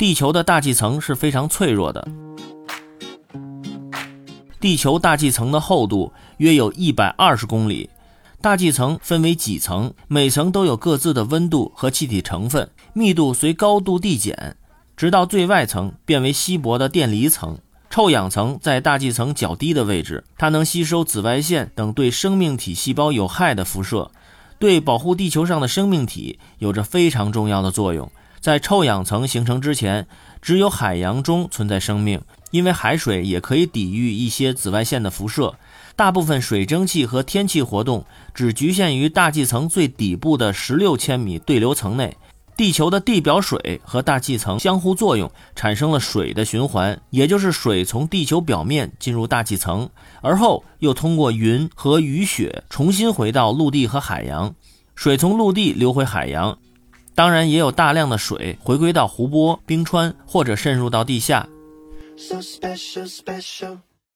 [0.00, 2.08] 地球的大气层是非常脆弱的。
[4.58, 7.90] 地球大气层的厚度约有一百二十公里，
[8.40, 14.56] 大气层分为几层，每层都有各自的温度和气体成分，密度随高度递减，
[14.96, 17.58] 直到最外层变为稀薄的电离层。
[17.90, 24.10] 臭氧层在大气层较低的位置，它能吸收紫外线等对生命体细胞有害的辐射，
[24.58, 28.10] 对保护地球上的生命体有着非常重要的作用。
[28.40, 30.06] 在臭氧层形成之前，
[30.40, 32.20] 只有海洋中存在生命。
[32.50, 35.54] 因为海水也可以抵御一些紫外线的辐射，
[35.94, 42.16] 大部分水蒸气和天气活动只局限于大气层最底部的十六千米对流层内。
[42.56, 49.88] 地球的地表水和大气层相互作用，产生了水的循环，也就是水从地球表面进入大气层，
[50.20, 54.52] 而后又通过云和雨雪重新回到陆地和海洋。
[54.96, 56.58] 水从陆地流回海洋，
[57.14, 61.48] 当然也有大量的水回归到湖泊、冰川或者渗入到地下。
[62.20, 63.80] so special, special.